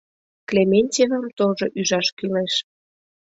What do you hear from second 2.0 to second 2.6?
кӱлеш.